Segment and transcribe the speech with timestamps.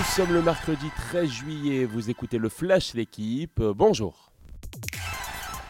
[0.00, 4.29] Nous sommes le mercredi 13 juillet, vous écoutez le Flash l'équipe, bonjour.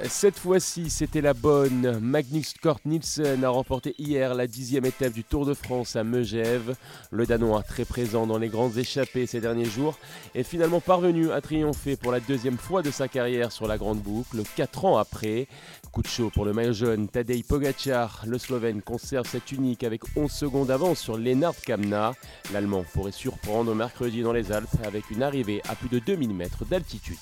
[0.09, 1.99] Cette fois-ci, c'était la bonne.
[2.01, 6.74] Magnus Kort Nielsen a remporté hier la dixième étape du Tour de France à Megève.
[7.11, 9.99] Le Danois, très présent dans les grandes échappées ces derniers jours,
[10.35, 14.01] est finalement parvenu à triompher pour la deuxième fois de sa carrière sur la grande
[14.01, 15.49] boucle, quatre ans après.
[15.92, 20.02] Coup de chaud pour le maillot jaune, Tadej Pogacar, le Slovène conserve cette unique avec
[20.16, 22.14] 11 secondes d'avance sur Lennart Kamna.
[22.52, 26.64] L'Allemand pourrait surprendre mercredi dans les Alpes avec une arrivée à plus de 2000 mètres
[26.64, 27.19] d'altitude.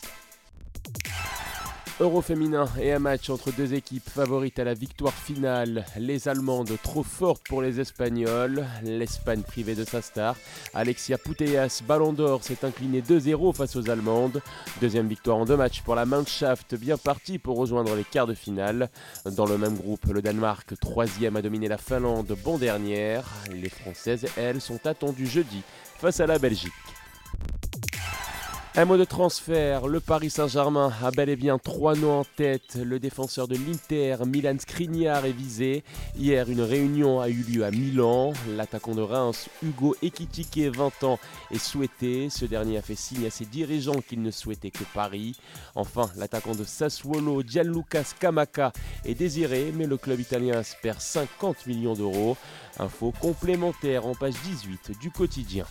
[2.00, 5.84] Euro féminin et un match entre deux équipes favorites à la victoire finale.
[5.98, 8.64] Les Allemandes trop fortes pour les Espagnols.
[8.84, 10.36] L'Espagne privée de sa star.
[10.74, 14.40] Alexia Putellas, Ballon d'Or, s'est incliné 2-0 face aux Allemandes.
[14.80, 18.34] Deuxième victoire en deux matchs pour la Mannschaft, bien partie pour rejoindre les quarts de
[18.34, 18.90] finale.
[19.26, 23.24] Dans le même groupe, le Danemark, troisième, a dominé la Finlande, bon dernière.
[23.52, 25.62] Les Françaises, elles, sont attendues jeudi
[25.98, 26.72] face à la Belgique.
[28.78, 32.76] Un mot de transfert, le Paris Saint-Germain a bel et bien trois noms en tête.
[32.80, 35.82] Le défenseur de l'Inter, Milan Skriniar, est visé.
[36.16, 38.32] Hier, une réunion a eu lieu à Milan.
[38.56, 41.18] L'attaquant de Reims, Hugo Ekitike, 20 ans,
[41.50, 42.30] est souhaité.
[42.30, 45.36] Ce dernier a fait signe à ses dirigeants qu'il ne souhaitait que Paris.
[45.74, 48.72] Enfin, l'attaquant de Sassuolo, Gianluca Scamacca,
[49.04, 52.36] est désiré, mais le club italien espère 50 millions d'euros.
[52.78, 55.64] Info complémentaire en page 18 du quotidien.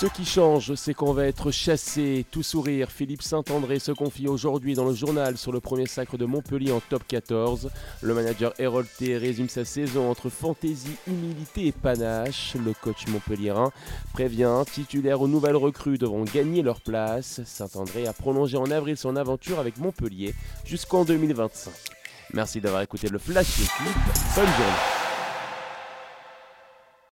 [0.00, 2.24] Ce qui change, c'est qu'on va être chassé.
[2.30, 6.24] Tout sourire, Philippe Saint-André se confie aujourd'hui dans le journal sur le premier sacre de
[6.24, 7.68] Montpellier en top 14.
[8.02, 12.54] Le manager Hérolté résume sa saison entre fantaisie, humilité et panache.
[12.64, 13.72] Le coach montpelliérain
[14.12, 17.40] prévient, titulaire aux nouvelles recrues devront gagner leur place.
[17.44, 20.32] Saint-André a prolongé en avril son aventure avec Montpellier
[20.64, 21.72] jusqu'en 2025.
[22.34, 23.62] Merci d'avoir écouté le Flash.
[24.36, 24.97] Bonne journée.